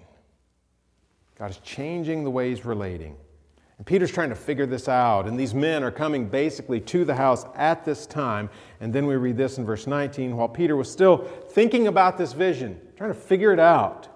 God 1.36 1.50
is 1.50 1.58
changing 1.64 2.22
the 2.22 2.30
ways 2.30 2.64
relating. 2.64 3.16
And 3.78 3.84
Peter's 3.84 4.12
trying 4.12 4.28
to 4.28 4.36
figure 4.36 4.66
this 4.66 4.88
out. 4.88 5.26
And 5.26 5.36
these 5.36 5.52
men 5.52 5.82
are 5.82 5.90
coming 5.90 6.28
basically 6.28 6.78
to 6.82 7.04
the 7.04 7.16
house 7.16 7.44
at 7.56 7.84
this 7.84 8.06
time. 8.06 8.50
And 8.78 8.92
then 8.92 9.06
we 9.06 9.16
read 9.16 9.36
this 9.36 9.58
in 9.58 9.64
verse 9.64 9.88
19 9.88 10.36
while 10.36 10.48
Peter 10.48 10.76
was 10.76 10.88
still 10.88 11.24
thinking 11.48 11.88
about 11.88 12.16
this 12.16 12.34
vision, 12.34 12.80
trying 12.96 13.12
to 13.12 13.18
figure 13.18 13.52
it 13.52 13.58
out, 13.58 14.13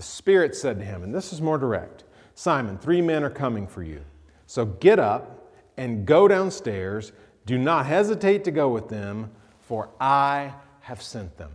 the 0.00 0.06
Spirit 0.06 0.56
said 0.56 0.78
to 0.78 0.84
him, 0.86 1.02
and 1.02 1.14
this 1.14 1.30
is 1.30 1.42
more 1.42 1.58
direct 1.58 2.04
Simon, 2.34 2.78
three 2.78 3.02
men 3.02 3.22
are 3.22 3.28
coming 3.28 3.66
for 3.66 3.82
you. 3.82 4.00
So 4.46 4.64
get 4.64 4.98
up 4.98 5.52
and 5.76 6.06
go 6.06 6.26
downstairs. 6.26 7.12
Do 7.44 7.58
not 7.58 7.84
hesitate 7.84 8.42
to 8.44 8.50
go 8.50 8.70
with 8.70 8.88
them, 8.88 9.30
for 9.58 9.90
I 10.00 10.54
have 10.80 11.02
sent 11.02 11.36
them. 11.36 11.50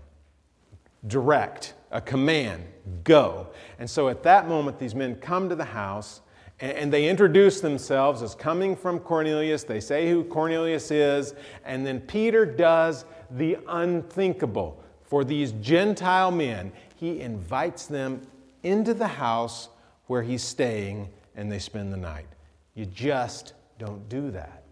Direct, 1.08 1.74
a 1.90 2.00
command, 2.00 2.66
go. 3.04 3.48
And 3.80 3.90
so 3.90 4.10
at 4.10 4.22
that 4.22 4.48
moment, 4.48 4.78
these 4.78 4.94
men 4.94 5.16
come 5.16 5.50
to 5.50 5.56
the 5.56 5.66
house 5.66 6.22
and 6.60 6.94
they 6.94 7.10
introduce 7.10 7.62
themselves 7.62 8.22
as 8.22 8.36
coming 8.36 8.76
from 8.76 9.00
Cornelius. 9.00 9.64
They 9.64 9.80
say 9.80 10.08
who 10.08 10.24
Cornelius 10.24 10.92
is. 10.92 11.34
And 11.64 11.84
then 11.84 12.00
Peter 12.00 12.46
does 12.46 13.06
the 13.32 13.58
unthinkable. 13.68 14.84
For 15.02 15.24
these 15.24 15.52
Gentile 15.54 16.30
men, 16.30 16.72
he 16.96 17.22
invites 17.22 17.88
them 17.88 18.22
into 18.66 18.94
the 18.94 19.08
house 19.08 19.70
where 20.08 20.24
he's 20.24 20.44
staying 20.44 21.10
and 21.36 21.52
they 21.52 21.60
spend 21.60 21.94
the 21.94 21.98
night. 21.98 22.28
You 22.74 22.86
just 22.86 23.54
don't 23.78 24.08
do 24.10 24.32
that. 24.32 24.64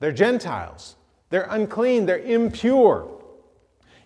They're 0.00 0.12
Gentiles, 0.12 0.96
they're 1.30 1.46
unclean, 1.48 2.06
they're 2.06 2.18
impure. 2.18 3.08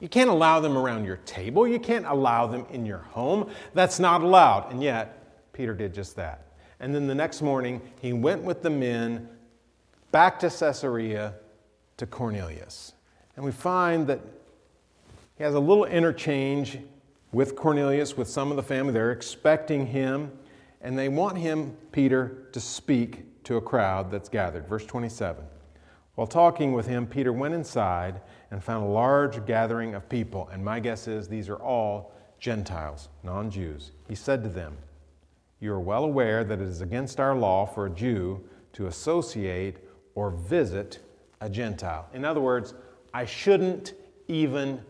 You 0.01 0.09
can't 0.09 0.29
allow 0.29 0.61
them 0.61 0.77
around 0.77 1.07
your 1.07 1.17
table. 1.19 1.67
You 1.67 1.79
can't 1.79 2.05
allow 2.05 2.47
them 2.47 2.67
in 2.71 2.85
your 2.85 2.99
home. 2.99 3.51
That's 3.73 3.99
not 3.99 4.21
allowed. 4.21 4.71
And 4.71 4.83
yet, 4.83 5.53
Peter 5.55 5.73
did 5.73 5.95
just 5.95 6.17
that. 6.17 6.49
And 6.81 6.95
then 6.95 7.07
the 7.07 7.15
next 7.15 7.41
morning, 7.41 7.81
he 8.03 8.13
went 8.13 8.43
with 8.43 8.63
the 8.63 8.69
men 8.69 9.29
back 10.11 10.39
to 10.41 10.51
Caesarea 10.51 11.35
to 11.97 12.07
Cornelius. 12.07 12.93
And 13.37 13.45
we 13.45 13.53
find 13.53 14.07
that 14.09 14.21
he 15.39 15.45
has 15.45 15.55
a 15.55 15.61
little 15.61 15.87
interchange 15.87 16.79
with 17.35 17.57
Cornelius, 17.57 18.17
with 18.17 18.29
some 18.29 18.51
of 18.51 18.57
the 18.57 18.63
family. 18.63 18.93
They're 18.93 19.11
expecting 19.11 19.87
him, 19.87 20.31
and 20.81 20.97
they 20.99 21.09
want 21.09 21.37
him, 21.37 21.77
Peter, 21.91 22.49
to 22.53 22.61
speak 22.61 23.43
to 23.45 23.57
a 23.57 23.61
crowd 23.61 24.11
that's 24.11 24.29
gathered. 24.29 24.69
Verse 24.69 24.87
27. 24.87 25.45
While 26.15 26.29
talking 26.29 26.73
with 26.73 26.87
him, 26.87 27.07
Peter 27.09 27.33
went 27.33 27.55
inside 27.55 28.21
and 28.53 28.63
found 28.63 28.87
a 28.87 28.89
large 28.89 29.45
gathering 29.47 29.97
of 29.97 30.09
people, 30.09 30.49
and 30.53 30.65
my 30.65 30.79
guess 30.79 31.09
is 31.09 31.27
these 31.27 31.49
are 31.49 31.57
all 31.57 32.13
Gentiles, 32.39 33.09
non 33.25 33.51
Jews. 33.51 33.91
He 34.09 34.15
said 34.15 34.45
to 34.45 34.49
them, 34.49 34.77
you 35.61 35.73
are 35.73 35.81
well 35.81 36.05
aware 36.05 36.45
that 36.45 36.61
it 36.61 36.69
is 36.69 36.83
against 36.83 37.19
our 37.19 37.35
law 37.35 37.65
for 37.65 37.87
a 37.87 37.91
Jew 37.91 38.45
to 38.75 38.87
associate 38.87 39.79
or 40.15 40.31
visit 40.31 40.99
a 41.41 41.49
Gentile. 41.49 42.07
In 42.13 42.25
other 42.25 42.41
words, 42.41 42.75
I 43.13 43.25
shouldn't 43.25 43.95
even 44.29 44.83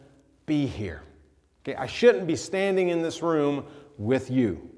be 0.47 0.67
here. 0.67 1.03
Okay, 1.65 1.77
I 1.77 1.87
shouldn't 1.87 2.27
be 2.27 2.37
standing 2.37 2.91
in 2.91 3.01
this 3.01 3.23
room 3.23 3.65
with 3.97 4.31
you. 4.31 4.71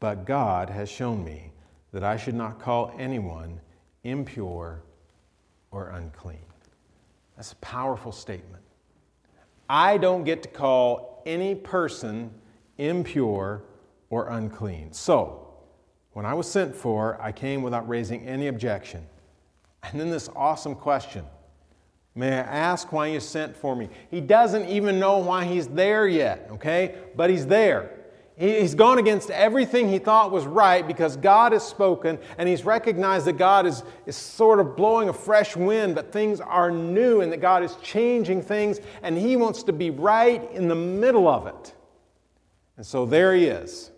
But 0.00 0.24
God 0.24 0.68
has 0.70 0.90
shown 0.90 1.24
me 1.24 1.52
that 1.92 2.02
I 2.02 2.16
should 2.16 2.34
not 2.34 2.60
call 2.60 2.92
anyone 2.98 3.60
impure 4.02 4.82
or 5.70 5.90
unclean. 5.90 6.44
That's 7.36 7.52
a 7.52 7.56
powerful 7.56 8.12
statement. 8.12 8.62
I 9.68 9.98
don't 9.98 10.24
get 10.24 10.42
to 10.42 10.48
call 10.48 11.22
any 11.26 11.54
person 11.54 12.30
impure 12.78 13.62
or 14.10 14.28
unclean. 14.28 14.92
So, 14.92 15.40
when 16.12 16.26
I 16.26 16.34
was 16.34 16.48
sent 16.50 16.74
for, 16.74 17.20
I 17.20 17.32
came 17.32 17.62
without 17.62 17.88
raising 17.88 18.26
any 18.26 18.48
objection. 18.48 19.06
And 19.82 20.00
then 20.00 20.10
this 20.10 20.28
awesome 20.36 20.74
question 20.74 21.24
May 22.14 22.28
I 22.28 22.42
ask 22.42 22.92
why 22.92 23.08
you 23.08 23.20
sent 23.20 23.56
for 23.56 23.74
me? 23.74 23.88
He 24.10 24.20
doesn't 24.20 24.68
even 24.68 25.00
know 25.00 25.18
why 25.18 25.44
he's 25.44 25.66
there 25.66 26.06
yet, 26.06 26.48
okay? 26.52 26.96
But 27.16 27.30
he's 27.30 27.46
there. 27.46 27.90
He's 28.36 28.74
gone 28.74 28.98
against 28.98 29.30
everything 29.30 29.88
he 29.88 30.00
thought 30.00 30.32
was 30.32 30.44
right 30.44 30.84
because 30.84 31.16
God 31.16 31.52
has 31.52 31.66
spoken 31.66 32.18
and 32.36 32.48
he's 32.48 32.64
recognized 32.64 33.26
that 33.26 33.38
God 33.38 33.64
is, 33.64 33.84
is 34.06 34.16
sort 34.16 34.58
of 34.58 34.76
blowing 34.76 35.08
a 35.08 35.12
fresh 35.12 35.54
wind, 35.56 35.96
that 35.96 36.12
things 36.12 36.40
are 36.40 36.70
new 36.70 37.20
and 37.20 37.30
that 37.30 37.40
God 37.40 37.62
is 37.62 37.76
changing 37.76 38.42
things 38.42 38.80
and 39.02 39.16
he 39.16 39.36
wants 39.36 39.62
to 39.64 39.72
be 39.72 39.90
right 39.90 40.50
in 40.52 40.66
the 40.66 40.74
middle 40.74 41.28
of 41.28 41.46
it. 41.46 41.74
And 42.76 42.84
so 42.84 43.06
there 43.06 43.34
he 43.34 43.44
is 43.44 43.92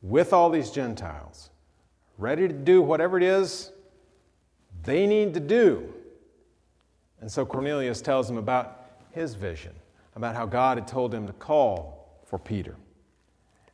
with 0.00 0.32
all 0.32 0.48
these 0.48 0.70
Gentiles, 0.70 1.50
ready 2.16 2.48
to 2.48 2.54
do 2.54 2.80
whatever 2.82 3.18
it 3.18 3.22
is 3.22 3.70
they 4.82 5.06
need 5.06 5.32
to 5.34 5.40
do. 5.40 5.93
And 7.24 7.32
so 7.32 7.46
Cornelius 7.46 8.02
tells 8.02 8.28
him 8.28 8.36
about 8.36 8.90
his 9.12 9.34
vision, 9.34 9.72
about 10.14 10.34
how 10.34 10.44
God 10.44 10.76
had 10.76 10.86
told 10.86 11.14
him 11.14 11.26
to 11.26 11.32
call 11.32 12.20
for 12.26 12.38
Peter. 12.38 12.76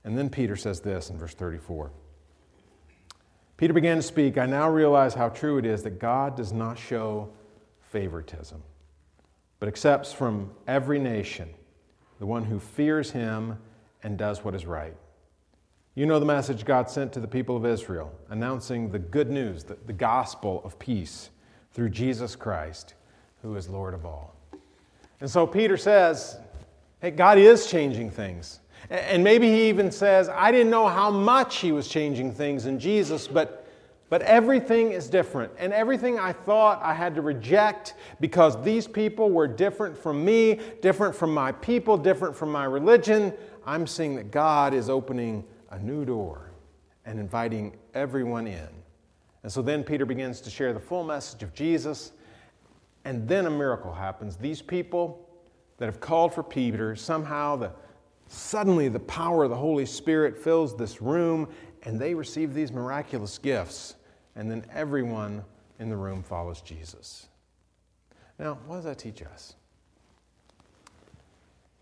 And 0.04 0.16
then 0.16 0.30
Peter 0.30 0.54
says 0.54 0.78
this 0.78 1.10
in 1.10 1.18
verse 1.18 1.34
34. 1.34 1.90
Peter 3.56 3.72
began 3.72 3.96
to 3.96 4.04
speak. 4.04 4.38
I 4.38 4.46
now 4.46 4.70
realize 4.70 5.14
how 5.14 5.30
true 5.30 5.58
it 5.58 5.66
is 5.66 5.82
that 5.82 5.98
God 5.98 6.36
does 6.36 6.52
not 6.52 6.78
show 6.78 7.28
favoritism, 7.90 8.62
but 9.58 9.68
accepts 9.68 10.12
from 10.12 10.52
every 10.68 11.00
nation 11.00 11.48
the 12.20 12.26
one 12.26 12.44
who 12.44 12.60
fears 12.60 13.10
him 13.10 13.58
and 14.04 14.16
does 14.16 14.44
what 14.44 14.54
is 14.54 14.64
right. 14.64 14.94
You 15.96 16.06
know 16.06 16.20
the 16.20 16.24
message 16.24 16.64
God 16.64 16.88
sent 16.88 17.12
to 17.14 17.20
the 17.20 17.26
people 17.26 17.56
of 17.56 17.66
Israel, 17.66 18.12
announcing 18.28 18.92
the 18.92 19.00
good 19.00 19.28
news, 19.28 19.64
the, 19.64 19.76
the 19.86 19.92
gospel 19.92 20.62
of 20.64 20.78
peace 20.78 21.30
through 21.72 21.88
Jesus 21.90 22.36
Christ, 22.36 22.94
who 23.42 23.56
is 23.56 23.68
Lord 23.68 23.94
of 23.94 24.04
all. 24.04 24.34
And 25.20 25.30
so 25.30 25.46
Peter 25.46 25.76
says, 25.76 26.38
Hey, 27.00 27.10
God 27.10 27.38
is 27.38 27.66
changing 27.66 28.10
things. 28.10 28.60
And 28.90 29.22
maybe 29.22 29.48
he 29.48 29.68
even 29.68 29.90
says, 29.90 30.28
I 30.28 30.50
didn't 30.50 30.70
know 30.70 30.86
how 30.86 31.10
much 31.10 31.58
he 31.58 31.72
was 31.72 31.88
changing 31.88 32.32
things 32.34 32.66
in 32.66 32.78
Jesus, 32.78 33.28
but, 33.28 33.66
but 34.08 34.20
everything 34.22 34.92
is 34.92 35.08
different. 35.08 35.52
And 35.58 35.72
everything 35.72 36.18
I 36.18 36.32
thought 36.32 36.82
I 36.82 36.92
had 36.92 37.14
to 37.14 37.22
reject 37.22 37.94
because 38.20 38.62
these 38.62 38.86
people 38.86 39.30
were 39.30 39.46
different 39.46 39.96
from 39.96 40.24
me, 40.24 40.60
different 40.82 41.14
from 41.14 41.32
my 41.32 41.52
people, 41.52 41.96
different 41.96 42.36
from 42.36 42.50
my 42.52 42.64
religion, 42.64 43.32
I'm 43.66 43.86
seeing 43.86 44.16
that 44.16 44.30
God 44.30 44.74
is 44.74 44.88
opening 44.88 45.44
a 45.70 45.78
new 45.78 46.04
door 46.04 46.50
and 47.04 47.18
inviting 47.20 47.76
everyone 47.94 48.46
in. 48.46 48.68
And 49.42 49.52
so 49.52 49.62
then 49.62 49.84
Peter 49.84 50.04
begins 50.04 50.40
to 50.42 50.50
share 50.50 50.72
the 50.72 50.80
full 50.80 51.04
message 51.04 51.42
of 51.42 51.54
Jesus, 51.54 52.12
and 53.04 53.26
then 53.28 53.46
a 53.46 53.50
miracle 53.50 53.92
happens. 53.92 54.36
These 54.36 54.62
people 54.62 55.28
that 55.78 55.86
have 55.86 56.00
called 56.00 56.34
for 56.34 56.42
Peter, 56.42 56.94
somehow 56.94 57.56
the, 57.56 57.72
suddenly 58.28 58.88
the 58.88 59.00
power 59.00 59.44
of 59.44 59.50
the 59.50 59.56
Holy 59.56 59.86
Spirit 59.86 60.36
fills 60.36 60.76
this 60.76 61.00
room, 61.00 61.48
and 61.82 61.98
they 61.98 62.14
receive 62.14 62.52
these 62.52 62.70
miraculous 62.70 63.38
gifts. 63.38 63.96
And 64.36 64.50
then 64.50 64.64
everyone 64.72 65.44
in 65.78 65.88
the 65.88 65.96
room 65.96 66.22
follows 66.22 66.60
Jesus. 66.60 67.26
Now, 68.38 68.58
what 68.66 68.76
does 68.76 68.84
that 68.84 68.98
teach 68.98 69.22
us? 69.22 69.54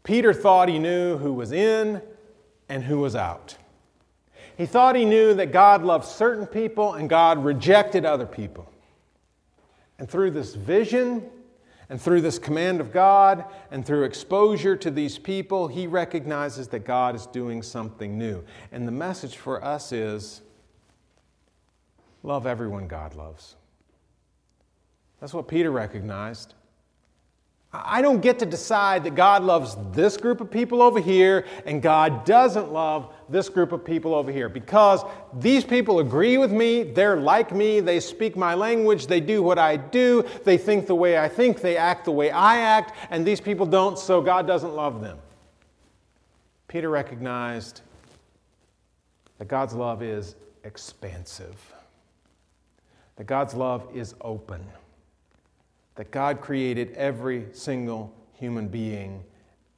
Peter 0.04 0.32
thought 0.32 0.68
he 0.68 0.78
knew 0.78 1.18
who 1.18 1.34
was 1.34 1.52
in 1.52 2.00
and 2.68 2.82
who 2.82 2.98
was 2.98 3.14
out. 3.14 3.56
He 4.56 4.66
thought 4.66 4.96
he 4.96 5.04
knew 5.04 5.34
that 5.34 5.52
God 5.52 5.84
loved 5.84 6.04
certain 6.04 6.46
people 6.46 6.94
and 6.94 7.08
God 7.08 7.44
rejected 7.44 8.04
other 8.04 8.26
people. 8.26 8.72
And 9.98 10.08
through 10.08 10.30
this 10.30 10.54
vision, 10.54 11.28
and 11.90 12.00
through 12.00 12.20
this 12.20 12.38
command 12.38 12.80
of 12.80 12.92
God, 12.92 13.44
and 13.70 13.84
through 13.84 14.04
exposure 14.04 14.76
to 14.76 14.90
these 14.90 15.18
people, 15.18 15.68
he 15.68 15.86
recognizes 15.86 16.68
that 16.68 16.80
God 16.80 17.14
is 17.14 17.26
doing 17.26 17.62
something 17.62 18.18
new. 18.18 18.44
And 18.72 18.86
the 18.86 18.92
message 18.92 19.36
for 19.36 19.64
us 19.64 19.90
is 19.90 20.42
love 22.22 22.46
everyone 22.46 22.88
God 22.88 23.14
loves. 23.14 23.56
That's 25.20 25.32
what 25.34 25.48
Peter 25.48 25.70
recognized. 25.70 26.54
I 27.70 28.00
don't 28.00 28.22
get 28.22 28.38
to 28.38 28.46
decide 28.46 29.04
that 29.04 29.14
God 29.14 29.42
loves 29.42 29.76
this 29.92 30.16
group 30.16 30.40
of 30.40 30.50
people 30.50 30.80
over 30.80 31.00
here 31.00 31.44
and 31.66 31.82
God 31.82 32.24
doesn't 32.24 32.72
love 32.72 33.12
this 33.28 33.50
group 33.50 33.72
of 33.72 33.84
people 33.84 34.14
over 34.14 34.32
here 34.32 34.48
because 34.48 35.02
these 35.34 35.64
people 35.64 35.98
agree 35.98 36.38
with 36.38 36.50
me, 36.50 36.82
they're 36.82 37.18
like 37.18 37.54
me, 37.54 37.80
they 37.80 38.00
speak 38.00 38.36
my 38.36 38.54
language, 38.54 39.06
they 39.06 39.20
do 39.20 39.42
what 39.42 39.58
I 39.58 39.76
do, 39.76 40.24
they 40.44 40.56
think 40.56 40.86
the 40.86 40.94
way 40.94 41.18
I 41.18 41.28
think, 41.28 41.60
they 41.60 41.76
act 41.76 42.06
the 42.06 42.12
way 42.12 42.30
I 42.30 42.58
act, 42.58 42.94
and 43.10 43.26
these 43.26 43.40
people 43.40 43.66
don't, 43.66 43.98
so 43.98 44.22
God 44.22 44.46
doesn't 44.46 44.74
love 44.74 45.02
them. 45.02 45.18
Peter 46.68 46.88
recognized 46.88 47.82
that 49.36 49.48
God's 49.48 49.74
love 49.74 50.02
is 50.02 50.36
expansive, 50.64 51.74
that 53.16 53.26
God's 53.26 53.52
love 53.52 53.86
is 53.94 54.14
open 54.22 54.64
that 55.98 56.12
God 56.12 56.40
created 56.40 56.92
every 56.92 57.48
single 57.50 58.14
human 58.34 58.68
being 58.68 59.24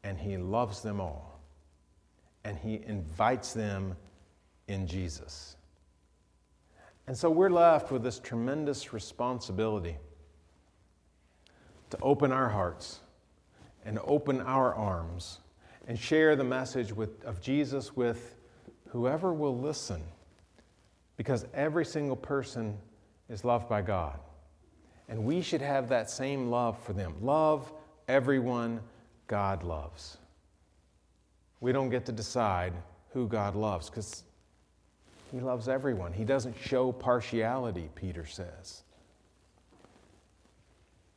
and 0.04 0.18
He 0.18 0.36
loves 0.36 0.82
them 0.82 1.00
all. 1.00 1.40
And 2.44 2.58
He 2.58 2.82
invites 2.86 3.54
them 3.54 3.96
in 4.68 4.86
Jesus. 4.86 5.56
And 7.06 7.16
so 7.16 7.30
we're 7.30 7.48
left 7.48 7.90
with 7.90 8.02
this 8.02 8.18
tremendous 8.18 8.92
responsibility 8.92 9.96
to 11.88 11.98
open 12.02 12.32
our 12.32 12.50
hearts 12.50 13.00
and 13.86 13.98
open 14.04 14.42
our 14.42 14.74
arms 14.74 15.38
and 15.88 15.98
share 15.98 16.36
the 16.36 16.44
message 16.44 16.92
with, 16.92 17.24
of 17.24 17.40
Jesus 17.40 17.96
with 17.96 18.36
whoever 18.90 19.32
will 19.32 19.58
listen 19.58 20.02
because 21.16 21.46
every 21.54 21.86
single 21.86 22.14
person 22.14 22.76
is 23.30 23.42
loved 23.42 23.70
by 23.70 23.80
God. 23.80 24.20
And 25.11 25.25
we 25.25 25.43
should 25.43 25.61
have 25.61 25.88
that 25.88 26.09
same 26.09 26.50
love 26.50 26.81
for 26.85 26.93
them. 26.93 27.17
Love 27.21 27.71
everyone 28.07 28.81
God 29.26 29.64
loves. 29.64 30.19
We 31.61 31.73
don't 31.73 31.90
get 31.90 32.07
to 32.07 32.12
decide 32.12 32.73
who 33.12 33.26
God 33.26 33.57
loves 33.57 33.90
because 33.90 34.23
He 35.33 35.40
loves 35.40 35.69
everyone. 35.69 36.12
He 36.12 36.25
doesn't 36.25 36.57
show 36.57 36.93
partiality, 36.93 37.90
Peter 37.97 38.25
says. 38.25 38.85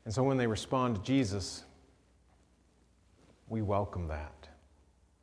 And 0.05 0.13
so 0.13 0.23
when 0.23 0.37
they 0.37 0.47
respond 0.47 0.95
to 0.95 1.01
Jesus, 1.03 1.63
we 3.47 3.61
welcome 3.61 4.07
that. 4.07 4.49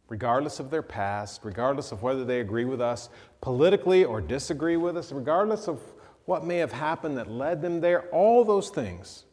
Regardless 0.09 0.61
of 0.61 0.71
their 0.71 0.83
past, 0.83 1.41
regardless 1.43 1.91
of 1.91 2.03
whether 2.03 2.25
they 2.25 2.41
agree 2.41 2.65
with 2.65 2.81
us 2.81 3.11
politically 3.41 4.05
or 4.05 4.21
disagree 4.21 4.77
with 4.77 4.97
us, 4.97 5.11
regardless 5.11 5.67
of 5.67 5.81
what 6.25 6.45
may 6.45 6.59
have 6.59 6.73
happened 6.73 7.17
that 7.19 7.31
led 7.31 7.63
them 7.63 7.81
there, 7.81 8.03
all 8.11 8.45
those 8.45 8.71
things, 8.71 9.25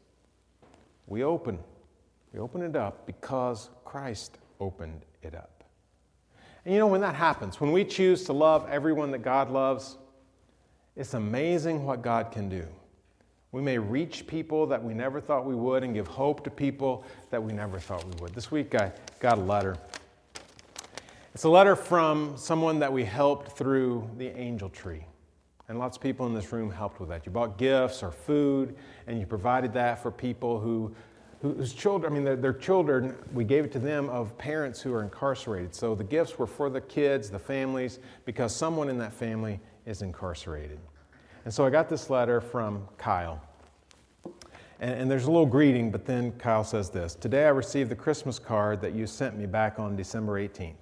we 1.05 1.23
open. 1.23 1.59
We 2.33 2.39
open 2.39 2.61
it 2.61 2.75
up 2.75 3.05
because 3.05 3.69
Christ 3.85 4.37
opened 4.59 5.05
it 5.21 5.33
up. 5.35 5.63
And 6.65 6.73
you 6.73 6.79
know, 6.79 6.87
when 6.87 7.01
that 7.01 7.15
happens, 7.15 7.61
when 7.61 7.71
we 7.71 7.85
choose 7.85 8.25
to 8.25 8.33
love 8.33 8.67
everyone 8.69 9.11
that 9.11 9.19
God 9.19 9.49
loves, 9.49 9.97
it's 10.95 11.13
amazing 11.13 11.85
what 11.85 12.01
God 12.01 12.31
can 12.31 12.49
do. 12.49 12.65
We 13.51 13.61
may 13.61 13.77
reach 13.77 14.27
people 14.27 14.67
that 14.67 14.83
we 14.83 14.93
never 14.93 15.21
thought 15.21 15.45
we 15.45 15.55
would 15.55 15.83
and 15.83 15.93
give 15.93 16.07
hope 16.07 16.43
to 16.43 16.49
people 16.49 17.05
that 17.29 17.41
we 17.41 17.53
never 17.53 17.79
thought 17.79 18.03
we 18.03 18.21
would. 18.21 18.33
This 18.33 18.51
week 18.51 18.75
I 18.75 18.91
got 19.19 19.37
a 19.37 19.41
letter. 19.41 19.77
It's 21.33 21.43
a 21.43 21.49
letter 21.49 21.75
from 21.75 22.35
someone 22.35 22.79
that 22.79 22.91
we 22.91 23.05
helped 23.05 23.57
through 23.57 24.09
the 24.17 24.35
angel 24.37 24.69
tree. 24.69 25.05
And 25.69 25.79
lots 25.79 25.97
of 25.97 26.03
people 26.03 26.25
in 26.27 26.33
this 26.33 26.53
room 26.53 26.71
helped 26.71 26.99
with 26.99 27.09
that. 27.09 27.25
You 27.25 27.31
bought 27.31 27.57
gifts 27.57 28.01
or 28.01 28.11
food, 28.11 28.75
and 29.05 29.19
you 29.19 29.25
provided 29.25 29.73
that 29.73 30.01
for 30.01 30.11
people 30.11 30.59
who, 30.59 30.95
whose 31.41 31.73
children, 31.73 32.11
I 32.11 32.15
mean, 32.15 32.23
their, 32.23 32.37
their 32.37 32.53
children, 32.53 33.13
we 33.33 33.43
gave 33.43 33.65
it 33.65 33.71
to 33.73 33.79
them 33.79 34.07
of 34.07 34.37
parents 34.37 34.81
who 34.81 34.93
are 34.93 35.03
incarcerated. 35.03 35.75
So 35.75 35.93
the 35.93 36.05
gifts 36.05 36.39
were 36.39 36.47
for 36.47 36.69
the 36.69 36.79
kids, 36.79 37.29
the 37.29 37.39
families, 37.39 37.99
because 38.23 38.55
someone 38.55 38.87
in 38.87 38.97
that 38.99 39.11
family 39.11 39.59
is 39.85 40.01
incarcerated. 40.01 40.79
And 41.43 41.53
so 41.53 41.65
I 41.65 41.69
got 41.69 41.89
this 41.89 42.09
letter 42.09 42.39
from 42.39 42.87
Kyle. 42.97 43.41
And, 44.79 45.01
and, 45.01 45.11
there's 45.11 45.25
a 45.25 45.31
little 45.31 45.45
greeting, 45.45 45.91
but 45.91 46.05
then 46.05 46.31
Kyle 46.33 46.63
says 46.63 46.89
this 46.89 47.15
Today 47.15 47.45
I 47.45 47.49
received 47.49 47.89
the 47.89 47.95
Christmas 47.95 48.37
card 48.37 48.79
that 48.81 48.93
you 48.93 49.07
sent 49.07 49.37
me 49.37 49.47
back 49.47 49.79
on 49.79 49.95
December 49.95 50.39
18th. 50.39 50.75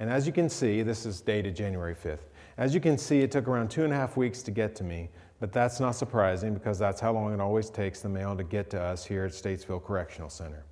And 0.00 0.10
as 0.10 0.26
you 0.26 0.32
can 0.32 0.48
see, 0.48 0.82
this 0.82 1.06
is 1.06 1.20
dated 1.20 1.54
January 1.54 1.94
5th. 1.94 2.18
As 2.58 2.74
you 2.74 2.80
can 2.80 2.98
see, 2.98 3.20
it 3.20 3.30
took 3.30 3.46
around 3.46 3.70
two 3.70 3.84
and 3.84 3.92
a 3.92 3.96
half 3.96 4.16
weeks 4.16 4.42
to 4.42 4.50
get 4.50 4.74
to 4.76 4.84
me, 4.84 5.10
but 5.38 5.52
that's 5.52 5.78
not 5.78 5.92
surprising 5.92 6.52
because 6.52 6.76
that's 6.76 7.00
how 7.00 7.12
long 7.12 7.32
it 7.32 7.40
always 7.40 7.70
takes 7.70 8.00
the 8.00 8.08
mail 8.08 8.36
to 8.36 8.42
get 8.42 8.68
to 8.70 8.80
us 8.80 9.04
here 9.04 9.24
at 9.24 9.30
Statesville 9.30 9.82
Correctional 9.82 10.28
Center. 10.28 10.64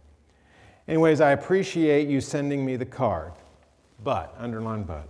Anyways, 0.88 1.20
I 1.20 1.30
appreciate 1.30 2.08
you 2.08 2.20
sending 2.20 2.66
me 2.66 2.74
the 2.74 2.84
card, 2.84 3.32
but, 4.02 4.34
underline 4.36 4.82
but. 4.82 5.08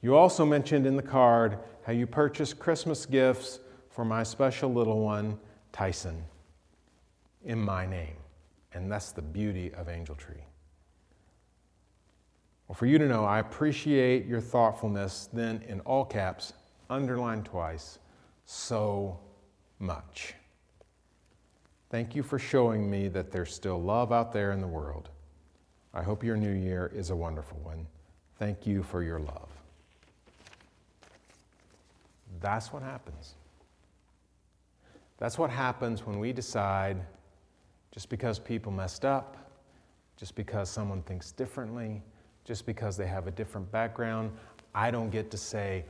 You 0.00 0.16
also 0.16 0.44
mentioned 0.44 0.84
in 0.84 0.96
the 0.96 1.02
card 1.02 1.58
how 1.86 1.92
you 1.92 2.08
purchased 2.08 2.58
Christmas 2.58 3.06
gifts 3.06 3.60
for 3.88 4.04
my 4.04 4.24
special 4.24 4.72
little 4.72 5.00
one, 5.00 5.38
Tyson, 5.70 6.24
in 7.44 7.60
my 7.60 7.86
name. 7.86 8.16
And 8.74 8.90
that's 8.90 9.12
the 9.12 9.22
beauty 9.22 9.72
of 9.74 9.88
Angel 9.88 10.16
Tree. 10.16 10.44
Well, 12.68 12.74
for 12.74 12.86
you 12.86 12.98
to 12.98 13.06
know, 13.06 13.24
I 13.24 13.40
appreciate 13.40 14.26
your 14.26 14.40
thoughtfulness, 14.40 15.28
then 15.32 15.62
in 15.68 15.80
all 15.80 16.04
caps, 16.04 16.52
underlined 16.88 17.44
twice, 17.44 17.98
so 18.44 19.18
much. 19.78 20.34
Thank 21.90 22.14
you 22.14 22.22
for 22.22 22.38
showing 22.38 22.90
me 22.90 23.08
that 23.08 23.30
there's 23.30 23.54
still 23.54 23.80
love 23.80 24.12
out 24.12 24.32
there 24.32 24.52
in 24.52 24.60
the 24.60 24.66
world. 24.66 25.10
I 25.92 26.02
hope 26.02 26.24
your 26.24 26.36
new 26.36 26.52
year 26.52 26.90
is 26.94 27.10
a 27.10 27.16
wonderful 27.16 27.58
one. 27.62 27.86
Thank 28.38 28.66
you 28.66 28.82
for 28.82 29.02
your 29.02 29.20
love. 29.20 29.50
That's 32.40 32.72
what 32.72 32.82
happens. 32.82 33.34
That's 35.18 35.38
what 35.38 35.50
happens 35.50 36.06
when 36.06 36.18
we 36.18 36.32
decide 36.32 36.96
just 37.92 38.08
because 38.08 38.38
people 38.38 38.72
messed 38.72 39.04
up, 39.04 39.36
just 40.16 40.34
because 40.34 40.70
someone 40.70 41.02
thinks 41.02 41.30
differently, 41.30 42.02
just 42.44 42.66
because 42.66 42.96
they 42.96 43.06
have 43.06 43.26
a 43.26 43.30
different 43.30 43.70
background. 43.70 44.32
I 44.74 44.90
don't 44.90 45.10
get 45.10 45.30
to 45.30 45.36
say, 45.36 45.84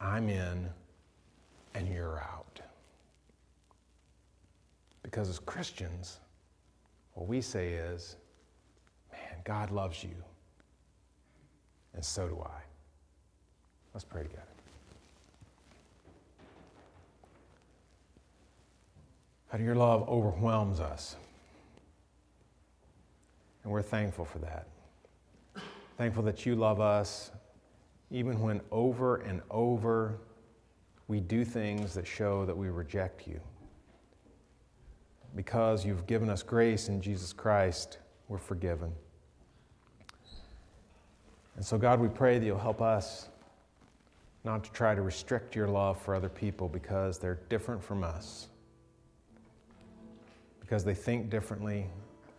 I'm 0.00 0.28
in 0.28 0.68
and 1.74 1.88
you're 1.88 2.20
out. 2.20 2.60
Because 5.02 5.28
as 5.28 5.38
Christians, 5.38 6.20
what 7.14 7.26
we 7.26 7.40
say 7.40 7.72
is, 7.72 8.16
man, 9.10 9.40
God 9.44 9.70
loves 9.70 10.04
you, 10.04 10.14
and 11.94 12.04
so 12.04 12.28
do 12.28 12.40
I. 12.44 12.60
Let's 13.94 14.04
pray 14.04 14.22
together. 14.22 14.42
How 19.48 19.58
your 19.58 19.74
love 19.74 20.06
overwhelms 20.08 20.78
us. 20.78 21.16
And 23.64 23.72
we're 23.72 23.82
thankful 23.82 24.26
for 24.26 24.38
that. 24.40 24.66
Thankful 25.98 26.22
that 26.22 26.46
you 26.46 26.54
love 26.54 26.80
us, 26.80 27.32
even 28.12 28.40
when 28.40 28.60
over 28.70 29.16
and 29.16 29.42
over 29.50 30.20
we 31.08 31.18
do 31.18 31.44
things 31.44 31.92
that 31.94 32.06
show 32.06 32.46
that 32.46 32.56
we 32.56 32.68
reject 32.68 33.26
you. 33.26 33.40
Because 35.34 35.84
you've 35.84 36.06
given 36.06 36.30
us 36.30 36.44
grace 36.44 36.88
in 36.88 37.02
Jesus 37.02 37.32
Christ, 37.32 37.98
we're 38.28 38.38
forgiven. 38.38 38.92
And 41.56 41.64
so, 41.64 41.76
God, 41.76 41.98
we 41.98 42.06
pray 42.06 42.38
that 42.38 42.46
you'll 42.46 42.58
help 42.58 42.80
us 42.80 43.28
not 44.44 44.62
to 44.62 44.70
try 44.70 44.94
to 44.94 45.02
restrict 45.02 45.56
your 45.56 45.66
love 45.66 46.00
for 46.00 46.14
other 46.14 46.28
people 46.28 46.68
because 46.68 47.18
they're 47.18 47.40
different 47.48 47.82
from 47.82 48.04
us, 48.04 48.46
because 50.60 50.84
they 50.84 50.94
think 50.94 51.28
differently, 51.28 51.86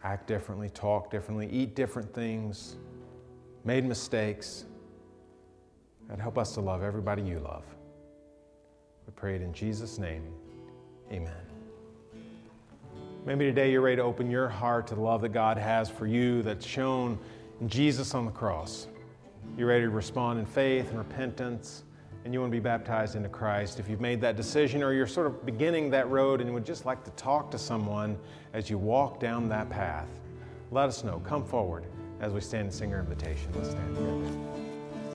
act 0.06 0.28
differently, 0.28 0.70
talk 0.70 1.12
differently, 1.12 1.50
eat 1.52 1.76
different 1.76 2.14
things 2.14 2.78
made 3.64 3.86
mistakes. 3.86 4.66
God, 6.08 6.20
help 6.20 6.38
us 6.38 6.54
to 6.54 6.62
love 6.62 6.82
everybody 6.82 7.22
you 7.22 7.40
love. 7.40 7.64
We 9.06 9.14
pray 9.16 9.36
it 9.36 9.42
in 9.42 9.54
Jesus' 9.54 10.00
name. 10.00 10.24
Amen. 11.12 11.34
Maybe 13.26 13.46
today 13.46 13.72
you're 13.72 13.82
ready 13.82 13.98
to 13.98 14.04
open 14.04 14.30
your 14.30 14.48
heart 14.48 14.88
to 14.88 14.96
the 14.96 15.02
love 15.02 15.22
that 15.22 15.30
God 15.30 15.58
has 15.58 15.90
for 15.90 16.08
you 16.08 16.42
that's 16.42 16.66
shown 16.66 17.20
in 17.60 17.68
Jesus 17.68 18.16
on 18.16 18.26
the 18.26 18.32
cross. 18.32 18.88
You're 19.58 19.68
ready 19.68 19.84
to 19.84 19.90
respond 19.90 20.40
in 20.40 20.46
faith 20.46 20.90
and 20.90 20.98
repentance, 20.98 21.84
and 22.24 22.34
you 22.34 22.40
want 22.40 22.52
to 22.52 22.56
be 22.56 22.62
baptized 22.62 23.16
into 23.16 23.30
Christ. 23.30 23.80
If 23.80 23.90
you've 23.90 24.02
made 24.02 24.22
that 24.22 24.36
decision 24.36 24.82
or 24.82 24.94
you're 24.94 25.08
sort 25.08 25.28
of 25.28 25.46
beginning 25.46 25.90
that 25.92 26.10
road 26.10 26.40
and 26.40 26.54
would 26.54 26.66
just 26.66 26.86
like 26.86 27.04
to 27.04 27.12
talk 27.12 27.52
to 27.52 27.58
someone 27.58 28.18
as 28.54 28.70
you 28.70 28.78
walk 28.78 29.20
down 29.20 29.50
that 29.50 29.70
path, 29.70 30.08
let 30.72 30.88
us 30.88 31.04
know. 31.04 31.22
Come 31.26 31.44
forward 31.44 31.86
as 32.20 32.34
we 32.34 32.42
stand 32.42 32.64
and 32.64 32.74
sing 32.74 32.94
our 32.94 33.00
invitation. 33.00 33.52
Let's 33.56 33.72
stand 33.72 33.96
together. 33.96 34.69